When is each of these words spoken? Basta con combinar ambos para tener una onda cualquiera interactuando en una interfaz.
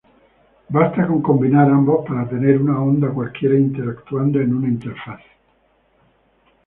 Basta 0.77 1.05
con 1.05 1.21
combinar 1.21 1.69
ambos 1.69 2.03
para 2.07 2.27
tener 2.27 2.59
una 2.59 2.81
onda 2.81 3.11
cualquiera 3.13 3.53
interactuando 3.53 4.39
en 4.41 4.51
una 4.55 4.67
interfaz. 4.67 5.21